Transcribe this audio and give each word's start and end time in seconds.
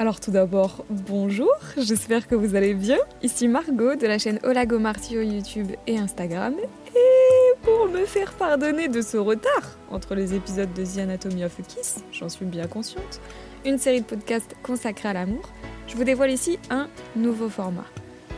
Alors 0.00 0.18
tout 0.18 0.30
d'abord, 0.30 0.86
bonjour, 0.88 1.52
j'espère 1.76 2.26
que 2.26 2.34
vous 2.34 2.56
allez 2.56 2.72
bien. 2.72 2.96
Ici 3.22 3.48
Margot 3.48 3.96
de 3.96 4.06
la 4.06 4.16
chaîne 4.16 4.38
Olago 4.44 4.78
Martio 4.78 5.20
YouTube 5.20 5.72
et 5.86 5.98
Instagram. 5.98 6.54
Et 6.96 7.54
pour 7.60 7.86
me 7.86 8.06
faire 8.06 8.32
pardonner 8.32 8.88
de 8.88 9.02
ce 9.02 9.18
retard 9.18 9.76
entre 9.90 10.14
les 10.14 10.32
épisodes 10.32 10.72
de 10.72 10.86
The 10.86 11.00
Anatomy 11.00 11.44
of 11.44 11.60
a 11.60 11.62
Kiss, 11.64 12.02
j'en 12.12 12.30
suis 12.30 12.46
bien 12.46 12.66
consciente, 12.66 13.20
une 13.66 13.76
série 13.76 14.00
de 14.00 14.06
podcasts 14.06 14.56
consacrée 14.62 15.10
à 15.10 15.12
l'amour, 15.12 15.42
je 15.86 15.96
vous 15.96 16.04
dévoile 16.04 16.30
ici 16.30 16.58
un 16.70 16.88
nouveau 17.14 17.50
format. 17.50 17.84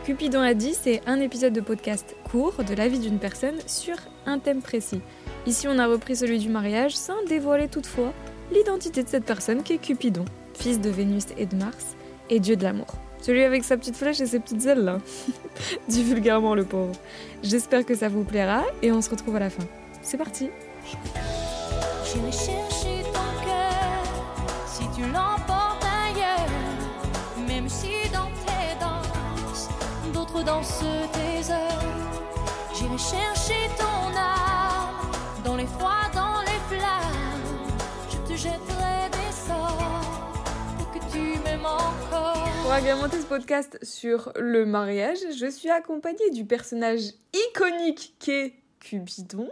Cupidon 0.03 0.41
a 0.41 0.53
dit, 0.55 0.73
c'est 0.73 0.99
un 1.05 1.21
épisode 1.21 1.53
de 1.53 1.61
podcast 1.61 2.13
court 2.29 2.61
de 2.67 2.73
la 2.73 2.89
vie 2.89 2.99
d'une 2.99 3.19
personne 3.19 3.55
sur 3.67 3.95
un 4.25 4.37
thème 4.37 4.61
précis. 4.61 4.99
Ici, 5.47 5.69
on 5.69 5.79
a 5.79 5.87
repris 5.87 6.17
celui 6.17 6.39
du 6.39 6.49
mariage 6.49 6.93
sans 6.93 7.23
dévoiler 7.29 7.69
toutefois 7.69 8.11
l'identité 8.51 9.01
de 9.01 9.07
cette 9.07 9.23
personne 9.23 9.63
qui 9.63 9.71
est 9.71 9.77
Cupidon, 9.77 10.25
fils 10.53 10.79
de 10.79 10.89
Vénus 10.89 11.25
et 11.37 11.45
de 11.45 11.55
Mars, 11.55 11.95
et 12.29 12.39
dieu 12.39 12.55
de 12.55 12.63
l'amour. 12.63 12.87
Celui 13.21 13.43
avec 13.43 13.63
sa 13.63 13.77
petite 13.77 13.95
flèche 13.95 14.19
et 14.19 14.25
ses 14.25 14.39
petites 14.39 14.65
ailes 14.65 14.83
là. 14.83 14.97
Dit 15.87 16.03
vulgairement 16.03 16.55
le 16.55 16.65
pauvre. 16.65 16.93
J'espère 17.41 17.85
que 17.85 17.95
ça 17.95 18.09
vous 18.09 18.23
plaira 18.23 18.63
et 18.81 18.91
on 18.91 19.01
se 19.01 19.09
retrouve 19.09 19.35
à 19.37 19.39
la 19.39 19.49
fin. 19.49 19.63
C'est 20.01 20.17
parti 20.17 20.49
dans 30.13 30.25
tes 30.25 30.43
danses. 30.43 30.83
J'irai 32.75 32.97
chercher 32.97 33.69
ton 33.77 34.17
âme 34.17 35.11
dans 35.43 35.55
les 35.55 35.67
froids, 35.67 36.02
agrémenter 42.73 43.21
ce 43.21 43.27
podcast 43.27 43.77
sur 43.83 44.33
le 44.35 44.65
mariage, 44.65 45.19
je 45.37 45.45
suis 45.45 45.69
accompagnée 45.69 46.31
du 46.31 46.43
personnage 46.43 47.01
iconique 47.31 48.15
qu'est 48.17 48.53
Cupidon. 48.79 49.47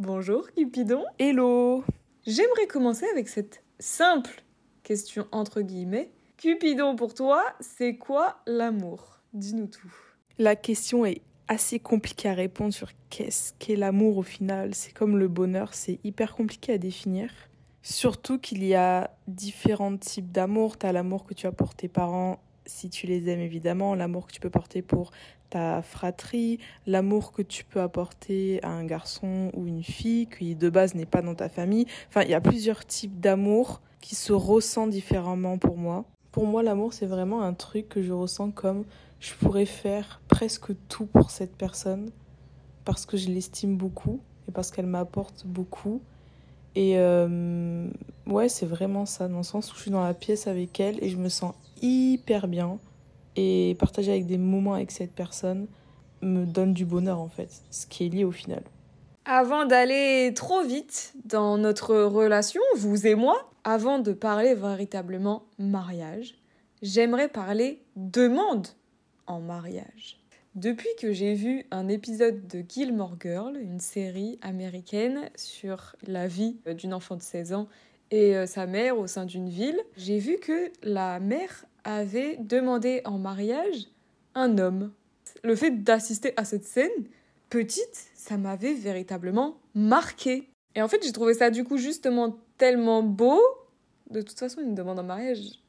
Bonjour 0.00 0.50
Cupidon. 0.50 1.04
Hello 1.20 1.84
J'aimerais 2.26 2.66
commencer 2.66 3.06
avec 3.12 3.28
cette 3.28 3.62
simple 3.78 4.42
question 4.82 5.28
entre 5.30 5.60
guillemets. 5.60 6.10
Cupidon, 6.36 6.96
pour 6.96 7.14
toi, 7.14 7.44
c'est 7.60 7.96
quoi 7.96 8.40
l'amour? 8.44 9.20
Dis-nous 9.34 9.68
tout. 9.68 9.94
La 10.38 10.56
question 10.56 11.06
est 11.06 11.22
assez 11.46 11.78
compliquée 11.78 12.28
à 12.28 12.34
répondre 12.34 12.74
sur 12.74 12.90
qu'est-ce 13.08 13.52
qu'est 13.60 13.76
l'amour 13.76 14.18
au 14.18 14.24
final. 14.24 14.74
C'est 14.74 14.92
comme 14.92 15.16
le 15.16 15.28
bonheur, 15.28 15.74
c'est 15.74 16.00
hyper 16.02 16.34
compliqué 16.34 16.72
à 16.72 16.78
définir. 16.78 17.30
Surtout 17.82 18.40
qu'il 18.40 18.64
y 18.64 18.74
a 18.74 19.16
différents 19.28 19.96
types 19.96 20.32
d'amour. 20.32 20.76
Tu 20.76 20.86
as 20.86 20.92
l'amour 20.92 21.24
que 21.24 21.34
tu 21.34 21.46
as 21.46 21.52
pour 21.52 21.76
tes 21.76 21.86
parents, 21.86 22.40
si 22.66 22.90
tu 22.90 23.06
les 23.06 23.28
aimes 23.28 23.40
évidemment, 23.40 23.94
l'amour 23.94 24.26
que 24.26 24.32
tu 24.32 24.40
peux 24.40 24.50
porter 24.50 24.82
pour 24.82 25.10
ta 25.50 25.82
fratrie, 25.82 26.58
l'amour 26.86 27.32
que 27.32 27.42
tu 27.42 27.64
peux 27.64 27.80
apporter 27.80 28.62
à 28.62 28.70
un 28.70 28.84
garçon 28.84 29.50
ou 29.54 29.66
une 29.66 29.82
fille 29.82 30.26
qui 30.26 30.54
de 30.54 30.68
base 30.68 30.94
n'est 30.94 31.06
pas 31.06 31.22
dans 31.22 31.34
ta 31.34 31.48
famille. 31.48 31.86
Enfin, 32.08 32.22
il 32.22 32.30
y 32.30 32.34
a 32.34 32.40
plusieurs 32.40 32.84
types 32.86 33.20
d'amour 33.20 33.80
qui 34.00 34.14
se 34.14 34.32
ressentent 34.32 34.90
différemment 34.90 35.58
pour 35.58 35.76
moi. 35.76 36.04
Pour 36.32 36.46
moi, 36.46 36.62
l'amour, 36.62 36.92
c'est 36.92 37.06
vraiment 37.06 37.42
un 37.42 37.54
truc 37.54 37.88
que 37.88 38.02
je 38.02 38.12
ressens 38.12 38.50
comme 38.50 38.84
je 39.20 39.32
pourrais 39.34 39.66
faire 39.66 40.20
presque 40.28 40.72
tout 40.88 41.06
pour 41.06 41.30
cette 41.30 41.56
personne 41.56 42.10
parce 42.84 43.06
que 43.06 43.16
je 43.16 43.28
l'estime 43.28 43.76
beaucoup 43.76 44.20
et 44.48 44.52
parce 44.52 44.70
qu'elle 44.70 44.86
m'apporte 44.86 45.46
beaucoup. 45.46 46.02
Et 46.74 46.98
euh, 46.98 47.88
ouais, 48.26 48.48
c'est 48.48 48.66
vraiment 48.66 49.06
ça, 49.06 49.28
dans 49.28 49.38
le 49.38 49.42
sens 49.44 49.72
où 49.72 49.76
je 49.76 49.82
suis 49.82 49.90
dans 49.90 50.02
la 50.02 50.14
pièce 50.14 50.46
avec 50.46 50.80
elle 50.80 51.02
et 51.02 51.08
je 51.08 51.16
me 51.16 51.28
sens 51.28 51.54
hyper 51.82 52.48
bien. 52.48 52.78
Et 53.36 53.76
partager 53.78 54.12
avec 54.12 54.26
des 54.26 54.38
moments 54.38 54.74
avec 54.74 54.90
cette 54.90 55.12
personne 55.12 55.66
me 56.22 56.44
donne 56.44 56.72
du 56.72 56.84
bonheur 56.84 57.20
en 57.20 57.28
fait, 57.28 57.50
ce 57.70 57.86
qui 57.86 58.06
est 58.06 58.08
lié 58.08 58.24
au 58.24 58.30
final. 58.30 58.62
Avant 59.24 59.64
d'aller 59.64 60.32
trop 60.34 60.62
vite 60.62 61.14
dans 61.24 61.58
notre 61.58 61.96
relation, 61.96 62.60
vous 62.76 63.06
et 63.06 63.14
moi, 63.14 63.50
avant 63.64 63.98
de 63.98 64.12
parler 64.12 64.54
véritablement 64.54 65.44
mariage, 65.58 66.34
j'aimerais 66.82 67.28
parler 67.28 67.82
demande 67.96 68.68
en 69.26 69.40
mariage. 69.40 70.20
Depuis 70.54 70.90
que 71.00 71.12
j'ai 71.12 71.34
vu 71.34 71.64
un 71.70 71.88
épisode 71.88 72.46
de 72.46 72.62
Gilmore 72.68 73.16
Girl, 73.20 73.56
une 73.56 73.80
série 73.80 74.38
américaine 74.42 75.30
sur 75.34 75.96
la 76.06 76.28
vie 76.28 76.58
d'une 76.76 76.94
enfant 76.94 77.16
de 77.16 77.22
16 77.22 77.54
ans 77.54 77.68
et 78.10 78.36
euh, 78.36 78.46
sa 78.46 78.66
mère 78.66 78.98
au 78.98 79.06
sein 79.06 79.24
d'une 79.24 79.48
ville, 79.48 79.78
j'ai 79.96 80.18
vu 80.18 80.38
que 80.38 80.70
la 80.82 81.20
mère 81.20 81.64
avait 81.84 82.36
demandé 82.36 83.02
en 83.04 83.18
mariage 83.18 83.88
un 84.34 84.58
homme. 84.58 84.92
Le 85.42 85.56
fait 85.56 85.70
d'assister 85.70 86.32
à 86.36 86.44
cette 86.44 86.64
scène, 86.64 86.90
petite, 87.50 88.08
ça 88.14 88.36
m'avait 88.36 88.74
véritablement 88.74 89.58
marqué. 89.74 90.48
Et 90.74 90.82
en 90.82 90.88
fait, 90.88 91.02
j'ai 91.04 91.12
trouvé 91.12 91.34
ça 91.34 91.50
du 91.50 91.64
coup 91.64 91.76
justement 91.76 92.38
tellement 92.58 93.02
beau. 93.02 93.40
De 94.10 94.22
toute 94.22 94.38
façon, 94.38 94.60
une 94.60 94.74
demande 94.74 94.98
en 94.98 95.04
mariage, 95.04 95.60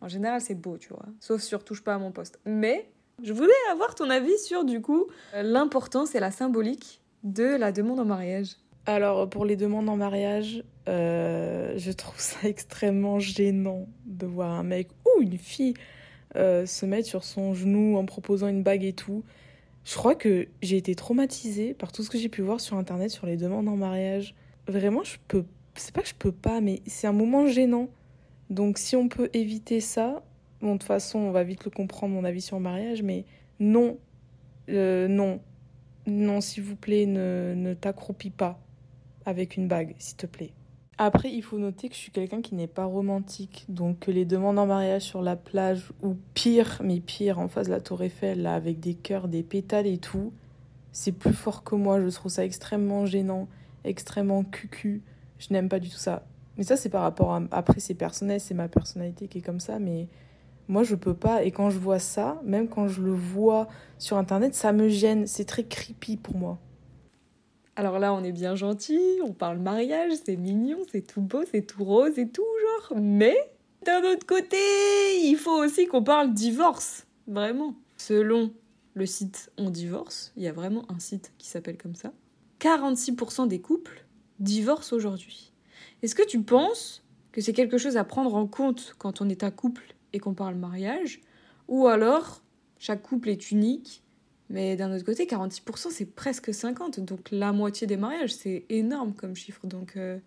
en 0.00 0.08
général, 0.08 0.40
c'est 0.40 0.54
beau, 0.54 0.78
tu 0.78 0.88
vois. 0.90 1.06
Sauf 1.20 1.42
sur 1.42 1.64
touche 1.64 1.82
pas 1.82 1.94
à 1.94 1.98
mon 1.98 2.12
poste. 2.12 2.38
Mais 2.44 2.88
je 3.22 3.32
voulais 3.32 3.52
avoir 3.70 3.94
ton 3.94 4.10
avis 4.10 4.38
sur 4.38 4.64
du 4.64 4.80
coup 4.80 5.06
l'importance 5.34 6.14
et 6.14 6.20
la 6.20 6.30
symbolique 6.30 7.00
de 7.24 7.44
la 7.44 7.72
demande 7.72 8.00
en 8.00 8.04
mariage. 8.04 8.56
Alors, 8.88 9.28
pour 9.28 9.44
les 9.44 9.56
demandes 9.56 9.90
en 9.90 9.98
mariage, 9.98 10.64
euh, 10.88 11.74
je 11.76 11.92
trouve 11.92 12.18
ça 12.18 12.38
extrêmement 12.48 13.18
gênant 13.20 13.86
de 14.06 14.24
voir 14.24 14.52
un 14.52 14.62
mec 14.62 14.88
ou 15.04 15.20
une 15.20 15.36
fille 15.36 15.74
euh, 16.36 16.64
se 16.64 16.86
mettre 16.86 17.06
sur 17.06 17.22
son 17.22 17.52
genou 17.52 17.98
en 17.98 18.06
proposant 18.06 18.48
une 18.48 18.62
bague 18.62 18.84
et 18.84 18.94
tout. 18.94 19.24
Je 19.84 19.94
crois 19.94 20.14
que 20.14 20.48
j'ai 20.62 20.78
été 20.78 20.94
traumatisée 20.94 21.74
par 21.74 21.92
tout 21.92 22.02
ce 22.02 22.08
que 22.08 22.16
j'ai 22.16 22.30
pu 22.30 22.40
voir 22.40 22.60
sur 22.60 22.78
internet 22.78 23.10
sur 23.10 23.26
les 23.26 23.36
demandes 23.36 23.68
en 23.68 23.76
mariage. 23.76 24.34
Vraiment, 24.66 25.04
je 25.04 25.18
peux. 25.28 25.44
C'est 25.74 25.92
pas 25.92 26.00
que 26.00 26.08
je 26.08 26.14
peux 26.14 26.32
pas, 26.32 26.62
mais 26.62 26.80
c'est 26.86 27.06
un 27.06 27.12
moment 27.12 27.46
gênant. 27.46 27.90
Donc, 28.48 28.78
si 28.78 28.96
on 28.96 29.08
peut 29.08 29.28
éviter 29.34 29.80
ça, 29.80 30.22
bon, 30.62 30.72
de 30.72 30.78
toute 30.78 30.84
façon, 30.84 31.18
on 31.18 31.30
va 31.30 31.42
vite 31.42 31.66
le 31.66 31.70
comprendre, 31.70 32.14
mon 32.14 32.24
avis 32.24 32.40
sur 32.40 32.56
le 32.56 32.62
mariage, 32.62 33.02
mais 33.02 33.26
non, 33.60 33.98
euh, 34.70 35.08
non, 35.08 35.40
non, 36.06 36.40
s'il 36.40 36.62
vous 36.62 36.76
plaît, 36.76 37.04
ne, 37.04 37.52
ne 37.54 37.74
t'accroupis 37.74 38.30
pas 38.30 38.58
avec 39.28 39.58
une 39.58 39.68
bague, 39.68 39.94
s'il 39.98 40.16
te 40.16 40.26
plaît. 40.26 40.52
Après, 40.96 41.30
il 41.30 41.42
faut 41.42 41.58
noter 41.58 41.88
que 41.88 41.94
je 41.94 42.00
suis 42.00 42.10
quelqu'un 42.10 42.40
qui 42.40 42.54
n'est 42.54 42.66
pas 42.66 42.86
romantique, 42.86 43.66
donc 43.68 44.00
que 44.00 44.10
les 44.10 44.24
demandes 44.24 44.58
en 44.58 44.66
mariage 44.66 45.02
sur 45.02 45.20
la 45.20 45.36
plage, 45.36 45.92
ou 46.02 46.16
pire, 46.32 46.80
mais 46.82 46.98
pire, 46.98 47.38
en 47.38 47.46
face 47.46 47.66
de 47.66 47.72
la 47.72 47.80
tour 47.80 48.02
Eiffel, 48.02 48.42
là, 48.42 48.54
avec 48.54 48.80
des 48.80 48.94
cœurs, 48.94 49.28
des 49.28 49.42
pétales 49.42 49.86
et 49.86 49.98
tout, 49.98 50.32
c'est 50.90 51.12
plus 51.12 51.34
fort 51.34 51.62
que 51.62 51.74
moi, 51.74 52.00
je 52.00 52.08
trouve 52.08 52.32
ça 52.32 52.44
extrêmement 52.44 53.04
gênant, 53.04 53.48
extrêmement 53.84 54.42
cucu, 54.42 55.02
je 55.38 55.52
n'aime 55.52 55.68
pas 55.68 55.78
du 55.78 55.90
tout 55.90 55.98
ça. 55.98 56.24
Mais 56.56 56.64
ça, 56.64 56.76
c'est 56.76 56.88
par 56.88 57.02
rapport 57.02 57.34
à... 57.34 57.42
Après, 57.52 57.80
c'est 57.80 57.94
personnel, 57.94 58.40
c'est 58.40 58.54
ma 58.54 58.68
personnalité 58.68 59.28
qui 59.28 59.38
est 59.38 59.42
comme 59.42 59.60
ça, 59.60 59.78
mais 59.78 60.08
moi, 60.68 60.84
je 60.84 60.94
peux 60.94 61.14
pas, 61.14 61.44
et 61.44 61.50
quand 61.52 61.68
je 61.68 61.78
vois 61.78 61.98
ça, 61.98 62.40
même 62.44 62.66
quand 62.66 62.88
je 62.88 63.02
le 63.02 63.12
vois 63.12 63.68
sur 63.98 64.16
Internet, 64.16 64.54
ça 64.54 64.72
me 64.72 64.88
gêne, 64.88 65.26
c'est 65.26 65.44
très 65.44 65.64
creepy 65.64 66.16
pour 66.16 66.34
moi. 66.34 66.58
Alors 67.78 68.00
là, 68.00 68.12
on 68.12 68.24
est 68.24 68.32
bien 68.32 68.56
gentil, 68.56 68.98
on 69.22 69.32
parle 69.32 69.58
mariage, 69.58 70.10
c'est 70.26 70.34
mignon, 70.34 70.78
c'est 70.90 71.06
tout 71.06 71.20
beau, 71.20 71.44
c'est 71.48 71.64
tout 71.64 71.84
rose 71.84 72.18
et 72.18 72.28
tout, 72.28 72.42
genre. 72.60 72.98
Mais 73.00 73.36
d'un 73.86 74.02
autre 74.02 74.26
côté, 74.26 74.56
il 75.22 75.36
faut 75.36 75.64
aussi 75.64 75.86
qu'on 75.86 76.02
parle 76.02 76.34
divorce, 76.34 77.06
vraiment. 77.28 77.76
Selon 77.96 78.52
le 78.94 79.06
site 79.06 79.52
On 79.58 79.70
Divorce, 79.70 80.32
il 80.36 80.42
y 80.42 80.48
a 80.48 80.52
vraiment 80.52 80.90
un 80.90 80.98
site 80.98 81.32
qui 81.38 81.46
s'appelle 81.46 81.78
comme 81.78 81.94
ça, 81.94 82.12
46% 82.58 83.46
des 83.46 83.60
couples 83.60 84.04
divorcent 84.40 84.96
aujourd'hui. 84.96 85.52
Est-ce 86.02 86.16
que 86.16 86.26
tu 86.26 86.42
penses 86.42 87.04
que 87.30 87.40
c'est 87.40 87.52
quelque 87.52 87.78
chose 87.78 87.96
à 87.96 88.02
prendre 88.02 88.34
en 88.34 88.48
compte 88.48 88.96
quand 88.98 89.20
on 89.20 89.28
est 89.28 89.44
un 89.44 89.52
couple 89.52 89.94
et 90.12 90.18
qu'on 90.18 90.34
parle 90.34 90.56
mariage? 90.56 91.20
Ou 91.68 91.86
alors, 91.86 92.42
chaque 92.80 93.02
couple 93.02 93.28
est 93.28 93.52
unique 93.52 94.02
mais 94.50 94.76
d'un 94.76 94.94
autre 94.94 95.04
côté, 95.04 95.26
46%, 95.26 95.90
c'est 95.90 96.06
presque 96.06 96.48
50%. 96.48 97.00
Donc 97.04 97.28
la 97.30 97.52
moitié 97.52 97.86
des 97.86 97.96
mariages, 97.96 98.34
c'est 98.34 98.64
énorme 98.68 99.12
comme 99.12 99.36
chiffre. 99.36 99.66
Donc 99.66 99.96
euh, 99.96 100.18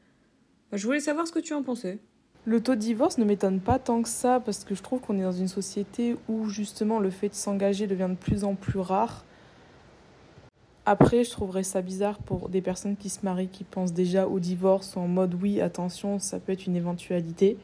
bah, 0.71 0.77
je 0.77 0.85
voulais 0.85 0.99
savoir 0.99 1.27
ce 1.27 1.31
que 1.31 1.39
tu 1.39 1.53
en 1.53 1.63
pensais. 1.63 1.99
Le 2.45 2.61
taux 2.61 2.73
de 2.75 2.79
divorce 2.79 3.17
ne 3.17 3.25
m'étonne 3.25 3.59
pas 3.59 3.77
tant 3.77 4.01
que 4.01 4.09
ça, 4.09 4.39
parce 4.39 4.63
que 4.63 4.73
je 4.73 4.81
trouve 4.81 4.99
qu'on 4.99 5.17
est 5.17 5.23
dans 5.23 5.31
une 5.31 5.47
société 5.47 6.17
où 6.27 6.49
justement 6.49 6.99
le 6.99 7.11
fait 7.11 7.29
de 7.29 7.35
s'engager 7.35 7.85
devient 7.85 8.09
de 8.09 8.15
plus 8.15 8.43
en 8.43 8.55
plus 8.55 8.79
rare. 8.79 9.25
Après, 10.87 11.23
je 11.23 11.29
trouverais 11.29 11.63
ça 11.63 11.83
bizarre 11.83 12.17
pour 12.17 12.49
des 12.49 12.61
personnes 12.61 12.97
qui 12.97 13.09
se 13.09 13.19
marient, 13.23 13.49
qui 13.49 13.63
pensent 13.63 13.93
déjà 13.93 14.27
au 14.27 14.39
divorce, 14.39 14.97
en 14.97 15.07
mode 15.07 15.35
oui, 15.39 15.61
attention, 15.61 16.17
ça 16.17 16.39
peut 16.39 16.51
être 16.51 16.65
une 16.65 16.75
éventualité. 16.75 17.57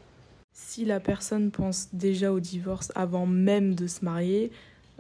Si 0.54 0.86
la 0.86 1.00
personne 1.00 1.50
pense 1.50 1.90
déjà 1.94 2.32
au 2.32 2.40
divorce 2.40 2.92
avant 2.94 3.26
même 3.26 3.74
de 3.74 3.88
se 3.88 4.06
marier, 4.06 4.52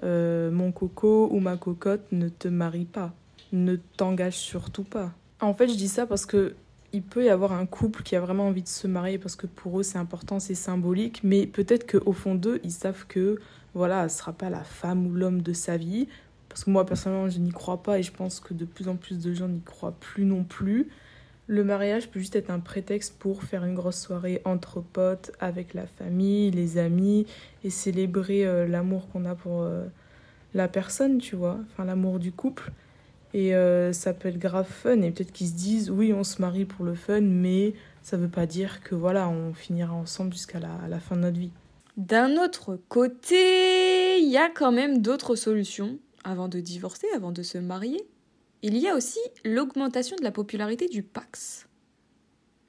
euh, 0.04 0.52
mon 0.52 0.72
coco 0.72 1.30
ou 1.32 1.40
ma 1.40 1.58
cocotte 1.58 2.12
ne 2.12 2.30
te 2.30 2.48
marie 2.48 2.86
pas, 2.86 3.14
ne 3.52 3.76
t'engage 3.76 4.38
surtout 4.38 4.84
pas. 4.84 5.12
En 5.42 5.54
fait, 5.54 5.68
je 5.68 5.76
dis 5.76 5.88
ça 5.88 6.06
parce 6.06 6.26
que 6.26 6.56
il 6.94 7.04
peut 7.04 7.26
y 7.26 7.30
avoir 7.30 7.52
un 7.52 7.66
couple 7.66 8.02
qui 8.02 8.16
a 8.16 8.22
vraiment 8.22 8.48
envie 8.48 8.64
de 8.64 8.68
se 8.68 8.88
marier 8.88 9.18
parce 9.18 9.36
que 9.36 9.46
pour 9.46 9.80
eux 9.80 9.84
c'est 9.84 9.98
important, 9.98 10.40
c'est 10.40 10.56
symbolique, 10.56 11.22
mais 11.24 11.46
peut-être 11.46 11.86
qu'au 11.90 12.14
fond 12.14 12.36
d'eux, 12.36 12.60
ils 12.64 12.72
savent 12.72 13.06
que 13.08 13.40
voilà, 13.74 14.04
ne 14.04 14.08
sera 14.08 14.34
pas 14.34 14.50
la 14.50 14.64
femme 14.64 15.06
ou 15.08 15.14
l'homme 15.14 15.42
de 15.42 15.54
sa 15.54 15.78
vie. 15.78 16.08
Parce 16.50 16.64
que 16.64 16.70
moi 16.70 16.86
personnellement, 16.86 17.30
je 17.30 17.40
n'y 17.40 17.52
crois 17.52 17.84
pas 17.84 18.00
et 18.00 18.04
je 18.04 18.12
pense 18.12 18.40
que 18.40 18.54
de 18.54 18.66
plus 18.66 18.88
en 18.88 18.96
plus 18.96 19.20
de 19.20 19.34
gens 19.34 19.48
n'y 19.48 19.62
croient 19.62 19.96
plus 20.00 20.26
non 20.26 20.44
plus. 20.44 20.88
Le 21.48 21.64
mariage 21.64 22.10
peut 22.10 22.20
juste 22.20 22.36
être 22.36 22.50
un 22.50 22.60
prétexte 22.60 23.18
pour 23.18 23.44
faire 23.44 23.64
une 23.64 23.74
grosse 23.74 24.00
soirée 24.00 24.42
entre 24.44 24.82
potes, 24.82 25.32
avec 25.40 25.74
la 25.74 25.88
famille, 25.88 26.52
les 26.52 26.78
amis, 26.78 27.26
et 27.64 27.70
célébrer 27.70 28.46
euh, 28.46 28.68
l'amour 28.68 29.08
qu'on 29.10 29.24
a 29.24 29.34
pour 29.34 29.62
euh, 29.62 29.86
la 30.54 30.68
personne, 30.68 31.20
tu 31.20 31.38
vois, 31.38 31.58
enfin 31.72 31.86
l'amour 31.86 32.20
du 32.20 32.34
couple. 32.34 32.72
Et 33.34 33.56
euh, 33.56 33.94
ça 33.94 34.14
peut 34.14 34.28
être 34.30 34.40
grave 34.40 34.68
fun, 34.68 35.02
et 35.02 35.12
peut-être 35.12 35.32
qu'ils 35.32 35.48
se 35.48 35.56
disent, 35.56 35.90
oui, 35.90 36.12
on 36.14 36.26
se 36.26 36.42
marie 36.42 36.66
pour 36.66 36.84
le 36.84 36.96
fun, 36.96 37.22
mais 37.22 37.74
ça 38.04 38.18
veut 38.18 38.30
pas 38.30 38.46
dire 38.46 38.84
que 38.84 38.96
voilà, 38.96 39.30
on 39.30 39.54
finira 39.54 39.94
ensemble 39.94 40.34
jusqu'à 40.34 40.60
la 40.60 41.00
fin 41.00 41.16
de 41.16 41.22
notre 41.22 41.40
vie. 41.40 41.52
D'un 41.98 42.38
autre 42.38 42.80
côté, 42.90 44.20
il 44.20 44.30
y 44.30 44.38
a 44.38 44.50
quand 44.50 44.72
même 44.72 45.02
d'autres 45.02 45.36
solutions 45.36 45.98
avant 46.24 46.48
de 46.48 46.60
divorcer, 46.60 47.08
avant 47.16 47.32
de 47.32 47.42
se 47.42 47.58
marier. 47.58 48.06
Il 48.64 48.76
y 48.78 48.88
a 48.88 48.96
aussi 48.96 49.20
l'augmentation 49.46 50.16
de 50.16 50.24
la 50.24 50.32
popularité 50.32 50.88
du 50.88 51.04
Pax. 51.04 51.68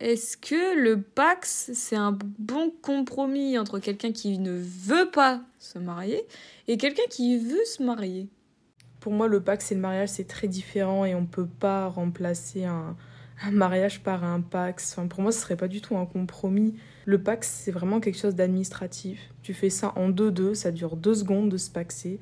Est-ce 0.00 0.36
que 0.36 0.78
le 0.78 1.00
Pax, 1.00 1.70
c'est 1.72 1.96
un 1.96 2.16
bon 2.38 2.70
compromis 2.82 3.58
entre 3.58 3.78
quelqu'un 3.78 4.12
qui 4.12 4.38
ne 4.38 4.52
veut 4.52 5.10
pas 5.10 5.40
se 5.58 5.78
marier 5.78 6.22
et 6.68 6.76
quelqu'un 6.76 7.06
qui 7.08 7.38
veut 7.38 7.64
se 7.64 7.82
marier? 7.82 8.28
Pour 9.00 9.12
moi, 9.12 9.28
le 9.28 9.40
Pax 9.40 9.72
et 9.72 9.74
le 9.74 9.80
mariage, 9.80 10.10
c'est 10.10 10.28
très 10.28 10.46
différent 10.46 11.06
et 11.06 11.14
on 11.14 11.22
ne 11.22 11.26
peut 11.26 11.48
pas 11.48 11.88
remplacer 11.88 12.64
un, 12.64 12.94
mariage 13.50 14.02
par 14.02 14.24
un 14.24 14.42
Pax. 14.42 14.98
Pour 15.08 15.22
moi, 15.22 15.32
ce 15.32 15.40
serait 15.40 15.56
pas 15.56 15.68
du 15.68 15.80
tout 15.80 15.96
un 15.96 16.06
compromis. 16.06 16.74
Le 17.06 17.20
Pax, 17.20 17.62
c'est 17.64 17.72
vraiment 17.72 17.98
quelque 17.98 18.18
chose 18.18 18.34
d'administratif. 18.34 19.32
Tu 19.42 19.54
fais 19.54 19.70
ça 19.70 19.94
en 19.96 20.10
deux-deux, 20.10 20.54
ça 20.54 20.70
dure 20.70 20.96
deux 20.96 21.14
secondes 21.14 21.48
de 21.48 21.56
se 21.56 21.70
paxer. 21.70 22.20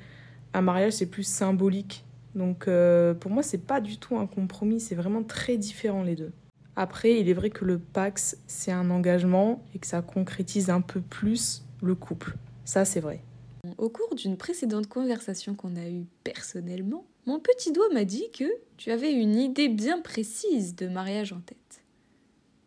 Un 0.54 0.62
mariage, 0.62 0.92
c'est 0.92 1.06
plus 1.06 1.26
symbolique 1.26 2.05
donc 2.36 2.68
euh, 2.68 3.14
pour 3.14 3.30
moi, 3.30 3.42
c'est 3.42 3.58
pas 3.58 3.80
du 3.80 3.98
tout 3.98 4.16
un 4.16 4.26
compromis, 4.26 4.78
c'est 4.78 4.94
vraiment 4.94 5.22
très 5.22 5.56
différent 5.56 6.02
les 6.02 6.14
deux. 6.14 6.32
Après, 6.76 7.18
il 7.18 7.28
est 7.28 7.32
vrai 7.32 7.48
que 7.48 7.64
le 7.64 7.78
Pax, 7.78 8.36
c'est 8.46 8.70
un 8.70 8.90
engagement 8.90 9.64
et 9.74 9.78
que 9.78 9.86
ça 9.86 10.02
concrétise 10.02 10.68
un 10.68 10.82
peu 10.82 11.00
plus 11.00 11.64
le 11.82 11.94
couple. 11.94 12.36
Ça, 12.66 12.84
c'est 12.84 13.00
vrai. 13.00 13.22
Au 13.78 13.88
cours 13.88 14.14
d'une 14.14 14.36
précédente 14.36 14.86
conversation 14.86 15.54
qu'on 15.54 15.74
a 15.76 15.88
eue 15.88 16.04
personnellement, 16.22 17.06
mon 17.24 17.40
petit 17.40 17.72
doigt 17.72 17.88
m'a 17.92 18.04
dit 18.04 18.30
que 18.30 18.44
tu 18.76 18.90
avais 18.90 19.12
une 19.12 19.36
idée 19.36 19.68
bien 19.68 20.00
précise 20.00 20.76
de 20.76 20.86
mariage 20.86 21.32
en 21.32 21.40
tête. 21.40 21.82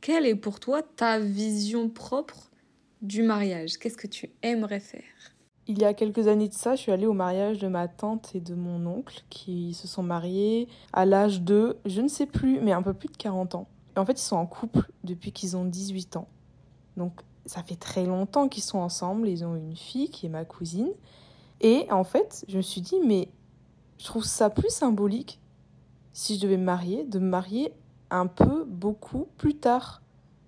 Quelle 0.01 0.25
est 0.25 0.36
pour 0.36 0.60
toi 0.60 0.81
ta 0.81 1.19
vision 1.19 1.89
propre 1.89 2.50
du 3.01 3.22
mariage? 3.22 3.77
Qu'est-ce 3.77 3.98
que 3.98 4.07
tu 4.07 4.30
aimerais 4.42 4.80
faire? 4.80 5.04
Il 5.69 5.77
y 5.77 5.86
a 5.86 5.94
quelques 5.94 6.27
années 6.27 6.50
de 6.50 6.54
ça, 6.54 6.75
je 6.75 6.81
suis 6.81 6.92
allée 6.92 7.06
au 7.06 7.13
mariage 7.13 7.60
de 7.60 7.68
ma 7.68 7.88
tante 7.88 8.31
et 8.33 8.39
de 8.39 8.56
mon 8.56 8.88
oncle 8.88 9.24
qui 9.30 9.75
se 9.75 9.88
sont 9.88 10.01
mariés 10.01 10.68
à 10.94 11.06
l'âge 11.06 11.44
de, 11.44 11.77
je 11.86 12.01
ne 12.01 12.07
sais 12.07 12.25
plus, 12.25 12.60
mais 12.60 12.71
un 12.71 12.81
peu 12.81 12.95
plus 12.95 13.07
de 13.07 13.16
40 13.16 13.54
ans. 13.54 13.68
Et 13.95 14.00
en 14.00 14.06
fait, 14.06 14.19
ils 14.19 14.25
sont 14.25 14.36
en 14.36 14.48
couple 14.48 14.89
depuis 15.04 15.31
qu'ils 15.31 15.56
ont 15.56 15.66
18 15.66 16.18
ans. 16.18 16.27
Donc, 16.98 17.21
ça 17.45 17.62
fait 17.62 17.75
très 17.75 18.07
longtemps 18.07 18.50
qu'ils 18.50 18.63
sont 18.63 18.80
ensemble. 18.80 19.30
Ils 19.30 19.45
ont 19.45 19.56
une 19.56 19.75
fille 19.75 20.10
qui 20.10 20.25
est 20.25 20.30
ma 20.30 20.44
cousine. 20.44 20.89
Et 21.62 21.86
en 21.92 22.04
fait, 22.04 22.45
je 22.48 22.57
me 22.57 22.63
suis 22.63 22.81
dit, 22.81 22.98
mais 23.06 23.30
je 24.00 24.06
trouve 24.06 24.25
ça 24.25 24.50
plus 24.50 24.72
symbolique 24.72 25.39
si 26.13 26.38
je 26.38 26.42
devais 26.42 26.57
me 26.57 26.63
marier, 26.63 27.04
de 27.04 27.19
me 27.19 27.30
marier 27.30 27.74
un 28.10 28.25
peu, 28.25 28.65
beaucoup 28.65 29.27
plus 29.38 29.56
tard. 29.56 30.01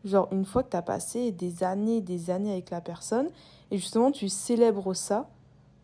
Genre, 0.04 0.28
une 0.32 0.46
fois 0.46 0.64
que 0.64 0.70
tu 0.70 0.78
as 0.78 0.82
passé 0.82 1.32
des 1.32 1.64
années, 1.64 2.02
des 2.02 2.30
années 2.30 2.52
avec 2.52 2.70
la 2.72 2.82
personne, 2.82 3.30
et 3.70 3.78
justement, 3.78 4.12
tu 4.12 4.30
célèbres 4.30 4.94
ça 4.94 5.30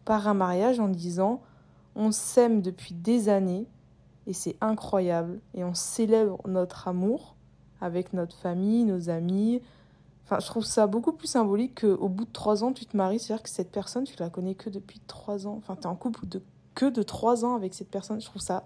par 0.05 0.27
un 0.27 0.33
mariage 0.33 0.79
en 0.79 0.87
disant 0.87 1.41
on 1.95 2.11
s'aime 2.11 2.61
depuis 2.61 2.93
des 2.93 3.27
années 3.27 3.67
et 4.27 4.33
c'est 4.33 4.55
incroyable. 4.61 5.39
Et 5.53 5.63
on 5.63 5.73
célèbre 5.73 6.39
notre 6.47 6.87
amour 6.87 7.35
avec 7.81 8.13
notre 8.13 8.35
famille, 8.35 8.83
nos 8.85 9.09
amis. 9.09 9.61
Enfin, 10.25 10.39
je 10.39 10.45
trouve 10.45 10.65
ça 10.65 10.85
beaucoup 10.85 11.13
plus 11.13 11.27
symbolique 11.27 11.81
qu'au 11.81 12.09
bout 12.09 12.25
de 12.25 12.31
trois 12.31 12.63
ans, 12.63 12.73
tu 12.73 12.85
te 12.85 12.95
maries. 12.95 13.19
C'est-à-dire 13.19 13.43
que 13.43 13.49
cette 13.49 13.71
personne, 13.71 14.03
tu 14.03 14.15
la 14.19 14.29
connais 14.29 14.53
que 14.53 14.69
depuis 14.69 14.99
trois 15.07 15.47
ans. 15.47 15.55
Enfin, 15.57 15.75
tu 15.75 15.83
es 15.83 15.85
en 15.87 15.95
couple 15.95 16.27
de, 16.27 16.43
que 16.75 16.85
de 16.85 17.01
trois 17.01 17.45
ans 17.45 17.55
avec 17.55 17.73
cette 17.73 17.89
personne. 17.89 18.19
Je 18.21 18.25
trouve 18.25 18.41
ça 18.41 18.65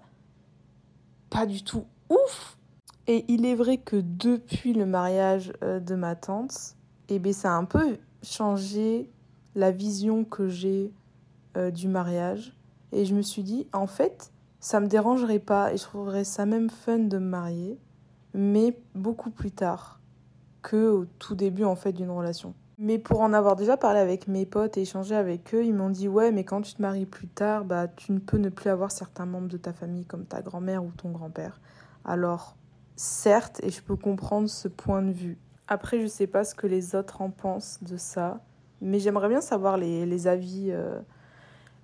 pas 1.30 1.46
du 1.46 1.62
tout 1.62 1.84
ouf. 2.10 2.58
Et 3.06 3.24
il 3.28 3.44
est 3.46 3.54
vrai 3.54 3.78
que 3.78 3.96
depuis 3.96 4.72
le 4.72 4.86
mariage 4.86 5.52
euh, 5.62 5.80
de 5.80 5.94
ma 5.94 6.14
tante, 6.14 6.76
eh 7.08 7.18
bien, 7.18 7.32
ça 7.32 7.52
a 7.52 7.56
un 7.56 7.64
peu 7.64 7.98
changé 8.22 9.10
la 9.54 9.70
vision 9.70 10.24
que 10.24 10.48
j'ai 10.48 10.92
euh, 11.56 11.70
du 11.70 11.88
mariage. 11.88 12.56
Et 12.92 13.04
je 13.04 13.14
me 13.14 13.22
suis 13.22 13.42
dit, 13.42 13.66
en 13.72 13.86
fait, 13.86 14.32
ça 14.60 14.78
me 14.78 14.86
dérangerait 14.86 15.40
pas 15.40 15.72
et 15.72 15.76
je 15.76 15.82
trouverais 15.82 16.24
ça 16.24 16.46
même 16.46 16.70
fun 16.70 17.00
de 17.00 17.18
me 17.18 17.26
marier, 17.26 17.78
mais 18.32 18.78
beaucoup 18.94 19.30
plus 19.30 19.50
tard 19.50 20.00
que 20.62 20.88
au 20.88 21.04
tout 21.04 21.34
début 21.34 21.64
en 21.64 21.74
fait 21.74 21.92
d'une 21.92 22.10
relation. 22.10 22.54
Mais 22.78 22.98
pour 22.98 23.20
en 23.20 23.32
avoir 23.32 23.56
déjà 23.56 23.76
parlé 23.76 23.98
avec 23.98 24.28
mes 24.28 24.46
potes 24.46 24.76
et 24.76 24.82
échangé 24.82 25.16
avec 25.16 25.52
eux, 25.54 25.64
ils 25.64 25.74
m'ont 25.74 25.90
dit 25.90 26.08
ouais, 26.08 26.30
mais 26.30 26.44
quand 26.44 26.62
tu 26.62 26.74
te 26.74 26.82
maries 26.82 27.06
plus 27.06 27.26
tard, 27.26 27.64
bah 27.64 27.88
tu 27.88 28.12
ne 28.12 28.20
peux 28.20 28.38
ne 28.38 28.48
plus 28.48 28.70
avoir 28.70 28.92
certains 28.92 29.26
membres 29.26 29.48
de 29.48 29.56
ta 29.56 29.72
famille 29.72 30.04
comme 30.04 30.24
ta 30.24 30.42
grand-mère 30.42 30.84
ou 30.84 30.92
ton 30.96 31.10
grand-père. 31.10 31.60
Alors 32.04 32.56
certes, 33.02 33.60
et 33.62 33.70
je 33.70 33.82
peux 33.82 33.96
comprendre 33.96 34.48
ce 34.48 34.68
point 34.68 35.02
de 35.02 35.12
vue. 35.12 35.36
Après, 35.66 36.00
je 36.00 36.06
sais 36.06 36.26
pas 36.26 36.44
ce 36.44 36.54
que 36.54 36.66
les 36.66 36.94
autres 36.94 37.20
en 37.20 37.30
pensent 37.30 37.82
de 37.82 37.96
ça, 37.96 38.40
mais 38.80 39.00
j'aimerais 39.00 39.28
bien 39.28 39.40
savoir 39.40 39.76
les, 39.76 40.06
les 40.06 40.26
avis, 40.26 40.68
euh, 40.70 40.98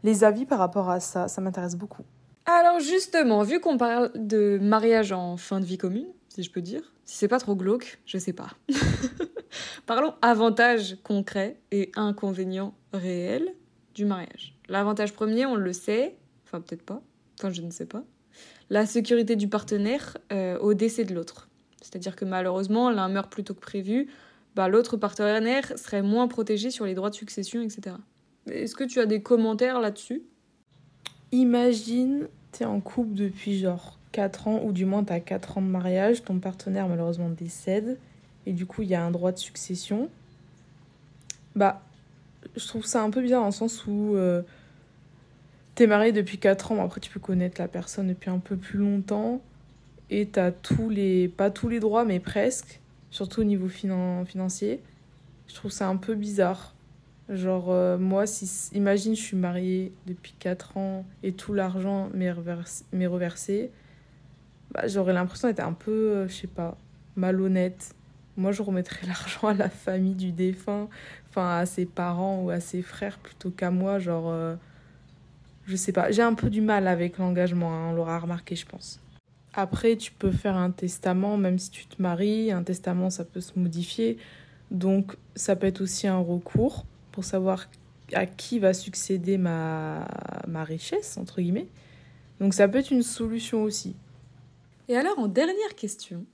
les 0.05 0.25
avis 0.25 0.47
par 0.47 0.59
rapport 0.59 0.91
à 0.91 1.01
ça. 1.01 1.29
Ça 1.29 1.41
m'intéresse 1.41 1.77
beaucoup. 1.77 2.05
Alors 2.47 2.81
justement, 2.81 3.43
vu 3.43 3.61
qu'on 3.61 3.77
parle 3.77 4.11
de 4.15 4.59
mariage 4.63 5.13
en 5.13 5.37
fin 5.37 5.61
de 5.61 5.65
vie 5.65 5.77
commune, 5.77 6.09
si 6.29 6.43
je 6.43 6.51
peux 6.51 6.63
dire, 6.63 6.81
si 7.05 7.17
c'est 7.17 7.29
pas 7.29 7.41
trop 7.41 7.57
glauque, 7.57 7.99
je 8.07 8.17
sais 8.19 8.33
pas. 8.33 8.51
Parlons 9.87 10.15
avantages 10.23 10.97
concrets 11.03 11.59
et 11.73 11.91
inconvénients 11.97 12.75
réels 12.93 13.55
du 13.95 14.05
mariage. 14.05 14.57
L'avantage 14.69 15.13
premier, 15.13 15.47
on 15.47 15.57
le 15.57 15.73
sait, 15.73 16.17
enfin 16.45 16.61
peut-être 16.61 16.83
pas, 16.83 17.03
enfin 17.39 17.51
je 17.51 17.63
ne 17.63 17.71
sais 17.71 17.87
pas, 17.87 18.05
la 18.71 18.87
sécurité 18.87 19.37
du 19.37 19.49
partenaire 19.49 20.17
euh, 20.33 20.59
au 20.59 20.75
décès 20.75 21.05
de 21.05 21.15
l'autre. 21.15 21.49
C'est-à-dire 21.81 22.17
que 22.17 22.25
malheureusement, 22.25 22.91
l'un 22.91 23.09
meurt 23.09 23.31
plus 23.31 23.45
tôt 23.45 23.55
que 23.55 23.61
prévu, 23.61 24.09
bah, 24.57 24.69
l'autre 24.69 24.97
partenaire 24.97 25.79
serait 25.79 26.03
moins 26.03 26.29
protégé 26.29 26.71
sur 26.71 26.85
les 26.85 26.95
droits 26.95 27.11
de 27.11 27.15
succession, 27.15 27.63
etc. 27.63 27.97
Est-ce 28.51 28.75
que 28.75 28.85
tu 28.85 29.01
as 29.01 29.07
des 29.07 29.23
commentaires 29.23 29.81
là-dessus? 29.81 30.23
Imagine, 31.33 32.29
tu 32.53 32.63
es 32.63 32.67
en 32.67 32.81
couple 32.81 33.15
depuis 33.15 33.59
genre 33.59 33.99
4 34.13 34.49
ans, 34.49 34.63
ou 34.65 34.73
du 34.73 34.85
moins 34.85 35.05
tu 35.05 35.13
as 35.13 35.21
4 35.21 35.59
ans 35.59 35.63
de 35.63 35.67
mariage, 35.67 36.25
ton 36.25 36.39
partenaire 36.39 36.89
malheureusement 36.89 37.29
décède, 37.29 37.99
et 38.47 38.53
du 38.53 38.67
coup 38.67 38.83
il 38.83 38.89
y 38.89 38.95
a 38.95 39.05
un 39.05 39.11
droit 39.11 39.33
de 39.33 39.39
succession. 39.39 40.09
Bah, 41.55 41.83
je 42.57 42.67
trouve 42.67 42.85
ça 42.85 43.03
un 43.03 43.11
peu 43.11 43.21
bizarre 43.21 43.45
le 43.45 43.51
sens 43.51 43.87
où 43.87 44.17
euh, 44.17 44.43
tu 45.79 45.85
es 45.85 45.87
marié 45.87 46.11
depuis 46.11 46.39
4 46.39 46.73
ans, 46.73 46.85
après 46.85 46.99
tu 46.99 47.09
peux 47.09 47.21
connaître 47.21 47.61
la 47.61 47.69
personne 47.69 48.09
depuis 48.09 48.31
un 48.31 48.41
peu 48.41 48.57
plus 48.57 48.81
longtemps, 48.81 49.41
et 50.11 50.29
tu 50.29 50.41
as 50.41 50.51
tous 50.51 50.91
les, 50.91 51.29
pas 51.29 51.53
tous 51.53 51.69
les 51.69 51.79
droits, 51.79 52.05
mais 52.05 52.19
presque, 52.19 52.81
surtout 53.11 53.43
au 53.43 53.45
niveau 53.45 53.69
finan 53.69 54.25
financier. 54.25 54.81
Je 55.47 55.55
trouve 55.55 55.71
ça 55.71 55.87
un 55.87 55.95
peu 55.95 56.17
bizarre. 56.17 56.75
Genre, 57.29 57.71
euh, 57.71 57.97
moi, 57.97 58.27
si, 58.27 58.71
imagine, 58.75 59.15
je 59.15 59.21
suis 59.21 59.37
mariée 59.37 59.93
depuis 60.09 60.35
4 60.41 60.77
ans 60.79 61.07
et 61.23 61.31
tout 61.31 61.55
l'argent 61.55 62.11
m'est 62.13 62.33
reversé, 62.33 62.85
reversé 63.07 63.71
bah, 64.73 64.89
j'aurais 64.89 65.13
l'impression 65.13 65.47
d'être 65.47 65.61
un 65.61 65.75
peu, 65.75 65.93
euh, 65.93 66.29
je 66.29 66.35
sais 66.35 66.49
pas, 66.49 66.77
malhonnête. 67.15 67.95
Moi, 68.37 68.51
je 68.51 68.63
remettrais 68.63 69.07
l'argent 69.07 69.47
à 69.47 69.55
la 69.55 69.69
famille 69.69 70.17
du 70.17 70.33
défunt, 70.33 70.89
enfin 71.29 71.59
à 71.59 71.67
ses 71.67 71.87
parents 71.87 72.43
ou 72.43 72.51
à 72.51 72.59
ses 72.59 72.83
frères 72.83 73.19
plutôt 73.19 73.51
qu'à 73.51 73.71
moi. 73.71 74.01
Genre, 74.01 74.29
euh, 74.29 74.57
je 75.69 75.77
sais 75.77 75.93
pas, 75.93 76.11
j'ai 76.11 76.23
un 76.23 76.35
peu 76.35 76.49
du 76.49 76.63
mal 76.63 76.89
avec 76.89 77.19
l'engagement, 77.19 77.73
hein, 77.73 77.91
on 77.91 77.93
l'aura 77.93 78.19
remarqué, 78.19 78.57
je 78.57 78.65
pense. 78.65 79.01
Après, 79.53 79.97
tu 79.97 80.13
peux 80.13 80.31
faire 80.31 80.57
un 80.57 80.71
testament, 80.71 81.37
même 81.37 81.59
si 81.59 81.71
tu 81.71 81.87
te 81.87 82.01
maries. 82.01 82.53
Un 82.53 82.63
testament, 82.63 83.11
ça 83.11 83.25
peut 83.25 83.41
se 83.41 83.59
modifier. 83.59 84.17
Donc, 84.71 85.17
ça 85.35 85.57
peut 85.57 85.67
être 85.67 85.81
aussi 85.81 86.07
un 86.07 86.19
recours 86.19 86.85
pour 87.13 87.25
savoir 87.25 87.69
à 88.15 88.25
qui 88.25 88.59
va 88.59 88.73
succéder 88.73 89.37
ma, 89.37 90.07
ma 90.47 90.65
richesse, 90.65 91.19
entre 91.19 91.41
guillemets. 91.41 91.69
Donc, 92.41 92.55
ça 92.55 92.69
peut 92.69 92.79
être 92.79 92.91
une 92.91 93.03
solution 93.03 93.63
aussi. 93.63 93.95
Et 94.89 94.97
alors, 94.97 95.19
en 95.19 95.29
dernière 95.29 95.75
question, 95.77 96.25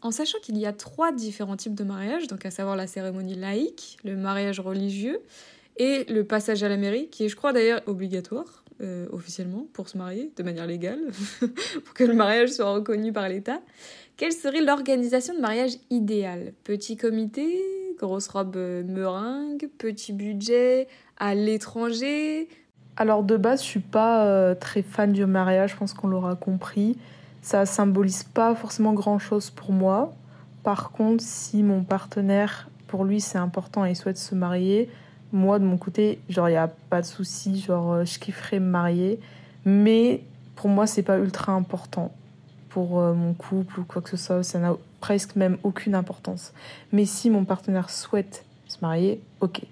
en 0.00 0.10
sachant 0.10 0.38
qu'il 0.38 0.56
y 0.56 0.64
a 0.64 0.72
trois 0.72 1.12
différents 1.12 1.56
types 1.56 1.74
de 1.74 1.84
mariage, 1.84 2.28
donc 2.28 2.46
à 2.46 2.50
savoir 2.50 2.76
la 2.76 2.86
cérémonie 2.86 3.34
laïque, 3.34 3.98
le 4.04 4.16
mariage 4.16 4.60
religieux 4.60 5.20
et 5.76 6.04
le 6.04 6.24
passage 6.24 6.62
à 6.62 6.68
la 6.68 6.76
mairie, 6.76 7.08
qui 7.08 7.24
est, 7.24 7.28
je 7.28 7.36
crois 7.36 7.52
d'ailleurs, 7.52 7.82
obligatoire. 7.86 8.64
Euh, 8.82 9.06
officiellement 9.12 9.66
pour 9.74 9.90
se 9.90 9.98
marier 9.98 10.32
de 10.34 10.42
manière 10.42 10.66
légale, 10.66 11.00
pour 11.84 11.92
que 11.92 12.02
le 12.02 12.14
mariage 12.14 12.48
soit 12.48 12.72
reconnu 12.72 13.12
par 13.12 13.28
l'État. 13.28 13.60
Quelle 14.16 14.32
serait 14.32 14.62
l'organisation 14.62 15.34
de 15.34 15.40
mariage 15.40 15.72
idéale? 15.90 16.54
Petit 16.64 16.96
comité, 16.96 17.62
grosse 17.98 18.28
robe 18.28 18.56
euh, 18.56 18.82
meringue, 18.82 19.68
petit 19.76 20.14
budget, 20.14 20.88
à 21.18 21.34
l'étranger? 21.34 22.48
Alors 22.96 23.22
de 23.22 23.36
base, 23.36 23.62
je 23.62 23.66
suis 23.66 23.80
pas 23.80 24.24
euh, 24.24 24.54
très 24.54 24.80
fan 24.80 25.12
du 25.12 25.26
mariage, 25.26 25.72
je 25.72 25.76
pense 25.76 25.92
qu'on 25.92 26.08
l'aura 26.08 26.34
compris. 26.34 26.96
Ça 27.42 27.66
symbolise 27.66 28.22
pas 28.22 28.54
forcément 28.54 28.94
grand-chose 28.94 29.50
pour 29.50 29.72
moi. 29.72 30.14
Par 30.62 30.90
contre, 30.90 31.22
si 31.22 31.62
mon 31.62 31.84
partenaire, 31.84 32.70
pour 32.86 33.04
lui, 33.04 33.20
c'est 33.20 33.36
important 33.36 33.84
et 33.84 33.90
il 33.90 33.96
souhaite 33.96 34.16
se 34.16 34.34
marier, 34.34 34.88
moi, 35.32 35.58
de 35.58 35.64
mon 35.64 35.76
côté, 35.76 36.20
genre, 36.28 36.48
il 36.48 36.52
n'y 36.52 36.58
a 36.58 36.68
pas 36.68 37.00
de 37.00 37.06
souci, 37.06 37.60
genre, 37.60 37.92
euh, 37.92 38.04
je 38.04 38.18
kifferais 38.18 38.60
me 38.60 38.68
marier. 38.68 39.20
Mais 39.64 40.22
pour 40.56 40.68
moi, 40.68 40.86
c'est 40.86 41.02
pas 41.02 41.18
ultra 41.18 41.52
important 41.52 42.12
pour 42.68 43.00
euh, 43.00 43.14
mon 43.14 43.34
couple 43.34 43.80
ou 43.80 43.84
quoi 43.84 44.02
que 44.02 44.10
ce 44.10 44.16
soit. 44.16 44.42
Ça 44.42 44.58
n'a 44.58 44.74
presque 45.00 45.36
même 45.36 45.58
aucune 45.62 45.94
importance. 45.94 46.52
Mais 46.92 47.04
si 47.04 47.30
mon 47.30 47.44
partenaire 47.44 47.90
souhaite 47.90 48.44
se 48.66 48.78
marier, 48.82 49.20
ok. 49.40 49.62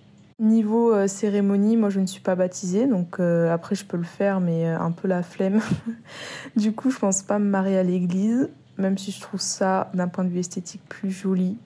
Niveau 0.41 0.95
euh, 0.95 1.09
cérémonie, 1.09 1.77
moi 1.77 1.91
je 1.91 1.99
ne 1.99 2.07
suis 2.07 2.21
pas 2.21 2.37
baptisée, 2.37 2.87
donc 2.87 3.19
après 3.19 3.75
je 3.75 3.85
peux 3.85 3.97
le 3.97 4.05
faire, 4.05 4.41
mais 4.41 4.67
un 4.67 4.93
peu 4.93 5.09
la 5.09 5.25
flemme. 5.25 5.61
du 6.57 6.73
coup, 6.73 6.91
je 6.91 6.99
pense 6.99 7.23
pas 7.23 7.41
me 7.41 7.51
marier 7.51 7.77
à 7.77 7.83
l'église, 7.83 8.49
même 8.77 8.97
si 8.97 9.11
je 9.11 9.21
trouve 9.21 9.41
ça 9.41 9.91
d'un 9.95 10.07
point 10.07 10.23
de 10.23 10.31
vue 10.31 10.39
esthétique 10.39 10.83
plus 10.89 11.11
joli. 11.11 11.57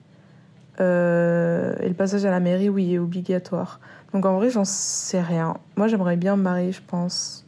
Euh, 0.79 1.75
et 1.79 1.87
le 1.87 1.93
passage 1.93 2.25
à 2.25 2.31
la 2.31 2.39
mairie, 2.39 2.69
oui, 2.69 2.93
est 2.93 2.99
obligatoire. 2.99 3.79
Donc 4.13 4.25
en 4.25 4.35
vrai, 4.35 4.49
j'en 4.49 4.65
sais 4.65 5.21
rien. 5.21 5.57
Moi, 5.75 5.87
j'aimerais 5.87 6.17
bien 6.17 6.35
me 6.35 6.43
marier, 6.43 6.71
je 6.71 6.81
pense. 6.85 7.45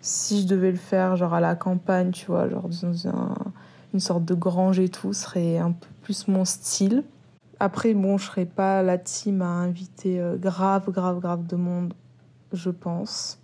Si 0.00 0.42
je 0.42 0.46
devais 0.46 0.70
le 0.70 0.76
faire, 0.76 1.16
genre 1.16 1.34
à 1.34 1.40
la 1.40 1.54
campagne, 1.54 2.10
tu 2.10 2.26
vois, 2.26 2.48
genre 2.48 2.68
dans 2.68 3.08
un, 3.08 3.34
une 3.94 4.00
sorte 4.00 4.24
de 4.24 4.34
grange 4.34 4.78
et 4.78 4.88
tout, 4.88 5.12
serait 5.12 5.58
un 5.58 5.72
peu 5.72 5.86
plus 6.02 6.28
mon 6.28 6.44
style. 6.44 7.04
Après, 7.60 7.94
bon, 7.94 8.18
je 8.18 8.26
serais 8.26 8.44
pas 8.44 8.82
la 8.82 8.98
team 8.98 9.40
à 9.40 9.46
inviter 9.46 10.20
euh, 10.20 10.36
grave, 10.36 10.90
grave, 10.90 11.20
grave 11.20 11.46
de 11.46 11.56
monde, 11.56 11.94
je 12.52 12.70
pense. 12.70 13.38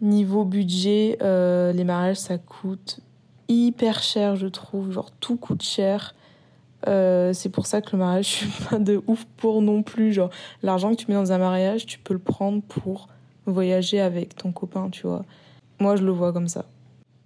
Niveau 0.00 0.44
budget, 0.44 1.18
euh, 1.22 1.72
les 1.72 1.84
mariages, 1.84 2.18
ça 2.18 2.38
coûte 2.38 3.00
hyper 3.48 4.02
cher, 4.02 4.36
je 4.36 4.46
trouve. 4.46 4.92
Genre, 4.92 5.10
tout 5.10 5.36
coûte 5.36 5.62
cher. 5.62 6.14
Euh, 6.86 7.32
c'est 7.32 7.48
pour 7.48 7.66
ça 7.66 7.80
que 7.80 7.90
le 7.92 7.98
mariage, 7.98 8.26
je 8.40 8.46
suis 8.46 8.64
pas 8.68 8.78
de 8.78 9.02
ouf 9.06 9.24
pour 9.36 9.62
non 9.62 9.82
plus. 9.82 10.12
Genre, 10.12 10.30
l'argent 10.62 10.90
que 10.90 10.96
tu 10.96 11.06
mets 11.08 11.14
dans 11.14 11.32
un 11.32 11.38
mariage, 11.38 11.86
tu 11.86 11.98
peux 11.98 12.14
le 12.14 12.20
prendre 12.20 12.62
pour 12.62 13.08
voyager 13.46 14.00
avec 14.00 14.36
ton 14.36 14.52
copain, 14.52 14.88
tu 14.90 15.06
vois. 15.06 15.24
Moi, 15.80 15.96
je 15.96 16.04
le 16.04 16.10
vois 16.10 16.32
comme 16.32 16.48
ça. 16.48 16.64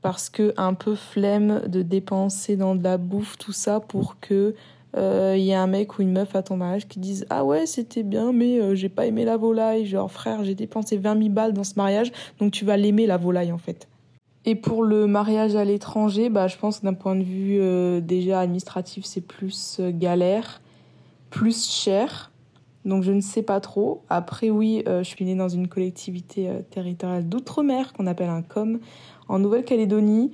Parce 0.00 0.30
que 0.30 0.52
un 0.56 0.74
peu 0.74 0.94
flemme 0.94 1.62
de 1.68 1.82
dépenser 1.82 2.56
dans 2.56 2.74
de 2.74 2.82
la 2.82 2.96
bouffe, 2.96 3.38
tout 3.38 3.52
ça, 3.52 3.80
pour 3.80 4.18
que 4.20 4.54
il 4.94 5.00
euh, 5.00 5.36
y 5.38 5.50
ait 5.50 5.54
un 5.54 5.66
mec 5.66 5.98
ou 5.98 6.02
une 6.02 6.12
meuf 6.12 6.36
à 6.36 6.42
ton 6.42 6.58
mariage 6.58 6.86
qui 6.86 7.00
dise 7.00 7.24
Ah 7.30 7.44
ouais, 7.44 7.64
c'était 7.64 8.02
bien, 8.02 8.32
mais 8.32 8.60
euh, 8.60 8.74
j'ai 8.74 8.90
pas 8.90 9.06
aimé 9.06 9.24
la 9.24 9.38
volaille. 9.38 9.86
Genre, 9.86 10.10
frère, 10.10 10.44
j'ai 10.44 10.54
dépensé 10.54 10.98
20 10.98 11.16
000 11.16 11.30
balles 11.30 11.54
dans 11.54 11.64
ce 11.64 11.74
mariage, 11.76 12.12
donc 12.38 12.52
tu 12.52 12.66
vas 12.66 12.76
l'aimer, 12.76 13.06
la 13.06 13.16
volaille, 13.16 13.52
en 13.52 13.58
fait. 13.58 13.88
Et 14.44 14.54
pour 14.56 14.82
le 14.82 15.06
mariage 15.06 15.54
à 15.54 15.64
l'étranger, 15.64 16.28
bah, 16.28 16.48
je 16.48 16.56
pense 16.56 16.82
d'un 16.82 16.94
point 16.94 17.14
de 17.14 17.22
vue 17.22 17.60
euh, 17.60 18.00
déjà 18.00 18.40
administratif, 18.40 19.04
c'est 19.04 19.20
plus 19.20 19.78
euh, 19.78 19.92
galère, 19.92 20.60
plus 21.30 21.70
cher. 21.70 22.32
Donc 22.84 23.04
je 23.04 23.12
ne 23.12 23.20
sais 23.20 23.42
pas 23.42 23.60
trop. 23.60 24.02
Après 24.08 24.50
oui, 24.50 24.82
euh, 24.88 25.04
je 25.04 25.08
suis 25.08 25.24
née 25.24 25.36
dans 25.36 25.48
une 25.48 25.68
collectivité 25.68 26.50
territoriale 26.70 27.28
d'outre-mer 27.28 27.92
qu'on 27.92 28.08
appelle 28.08 28.30
un 28.30 28.42
COM 28.42 28.80
en 29.28 29.38
Nouvelle-Calédonie. 29.38 30.32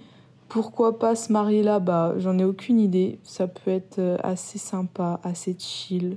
Pourquoi 0.48 0.98
pas 0.98 1.14
se 1.14 1.30
marier 1.30 1.62
là? 1.62 1.78
Bah 1.78 2.14
j'en 2.16 2.38
ai 2.38 2.44
aucune 2.44 2.80
idée. 2.80 3.18
Ça 3.22 3.46
peut 3.46 3.70
être 3.70 4.00
assez 4.22 4.56
sympa, 4.56 5.20
assez 5.22 5.54
chill. 5.58 6.16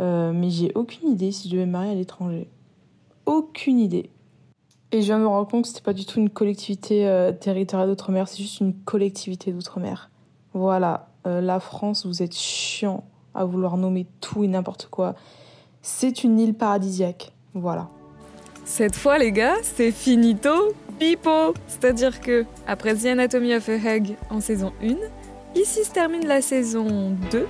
mais 0.00 0.50
j'ai 0.50 0.72
aucune 0.74 1.10
idée 1.10 1.30
si 1.30 1.48
je 1.48 1.54
devais 1.54 1.66
me 1.66 1.70
marier 1.70 1.92
à 1.92 1.94
l'étranger. 1.94 2.48
Aucune 3.24 3.78
idée. 3.78 4.10
Et 4.94 5.00
je 5.00 5.06
viens 5.06 5.16
de 5.16 5.22
me 5.22 5.28
rendre 5.28 5.48
compte 5.48 5.62
que 5.62 5.68
c'était 5.68 5.80
pas 5.80 5.94
du 5.94 6.04
tout 6.04 6.20
une 6.20 6.28
collectivité 6.28 7.08
euh, 7.08 7.32
territoriale 7.32 7.88
d'outre-mer, 7.88 8.28
c'est 8.28 8.42
juste 8.42 8.60
une 8.60 8.74
collectivité 8.74 9.50
d'outre-mer. 9.50 10.10
Voilà, 10.52 11.08
euh, 11.26 11.40
la 11.40 11.60
France, 11.60 12.04
vous 12.04 12.22
êtes 12.22 12.36
chiant 12.36 13.02
à 13.34 13.46
vouloir 13.46 13.78
nommer 13.78 14.06
tout 14.20 14.44
et 14.44 14.48
n'importe 14.48 14.88
quoi. 14.90 15.14
C'est 15.80 16.24
une 16.24 16.38
île 16.38 16.52
paradisiaque. 16.52 17.32
Voilà. 17.54 17.88
Cette 18.66 18.94
fois, 18.94 19.16
les 19.16 19.32
gars, 19.32 19.56
c'est 19.62 19.92
finito, 19.92 20.74
pipo. 20.98 21.54
C'est-à-dire 21.68 22.20
que, 22.20 22.44
après 22.66 22.94
The 22.94 23.06
Anatomy 23.06 23.54
of 23.54 23.70
a 23.70 23.76
Hug 23.76 24.16
en 24.28 24.40
saison 24.40 24.74
1, 24.82 24.96
ici 25.58 25.84
se 25.84 25.90
termine 25.90 26.26
la 26.26 26.42
saison 26.42 27.16
2 27.30 27.46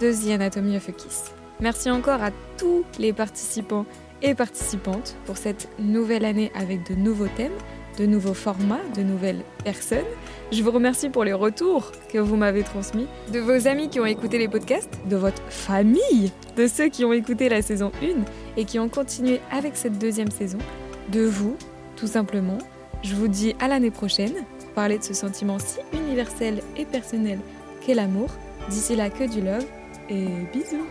de 0.00 0.12
The 0.12 0.30
Anatomy 0.30 0.78
of 0.78 0.88
a 0.88 0.92
Kiss. 0.92 1.34
Merci 1.60 1.90
encore 1.90 2.22
à 2.22 2.30
tous 2.56 2.84
les 2.98 3.12
participants 3.12 3.84
et 4.22 4.34
participantes 4.34 5.16
pour 5.24 5.36
cette 5.36 5.68
nouvelle 5.78 6.24
année 6.24 6.50
avec 6.54 6.88
de 6.88 6.94
nouveaux 6.94 7.28
thèmes, 7.28 7.52
de 7.98 8.06
nouveaux 8.06 8.34
formats, 8.34 8.80
de 8.94 9.02
nouvelles 9.02 9.42
personnes. 9.64 10.04
Je 10.52 10.62
vous 10.62 10.70
remercie 10.70 11.08
pour 11.08 11.24
les 11.24 11.32
retours 11.32 11.92
que 12.12 12.18
vous 12.18 12.36
m'avez 12.36 12.62
transmis, 12.62 13.06
de 13.32 13.40
vos 13.40 13.66
amis 13.66 13.88
qui 13.88 14.00
ont 14.00 14.06
écouté 14.06 14.38
les 14.38 14.48
podcasts, 14.48 14.98
de 15.08 15.16
votre 15.16 15.42
famille, 15.48 16.32
de 16.56 16.66
ceux 16.66 16.88
qui 16.88 17.04
ont 17.04 17.12
écouté 17.12 17.48
la 17.48 17.62
saison 17.62 17.90
1 18.02 18.24
et 18.56 18.64
qui 18.64 18.78
ont 18.78 18.88
continué 18.88 19.40
avec 19.50 19.76
cette 19.76 19.98
deuxième 19.98 20.30
saison, 20.30 20.58
de 21.10 21.22
vous, 21.22 21.56
tout 21.96 22.06
simplement. 22.06 22.58
Je 23.02 23.14
vous 23.14 23.28
dis 23.28 23.54
à 23.60 23.68
l'année 23.68 23.90
prochaine 23.90 24.34
pour 24.58 24.70
parler 24.70 24.98
de 24.98 25.04
ce 25.04 25.14
sentiment 25.14 25.58
si 25.58 25.78
universel 25.92 26.62
et 26.76 26.84
personnel 26.84 27.38
qu'est 27.80 27.94
l'amour. 27.94 28.30
D'ici 28.68 28.96
là, 28.96 29.10
que 29.10 29.30
du 29.30 29.40
love 29.40 29.64
et 30.08 30.26
bisous 30.52 30.86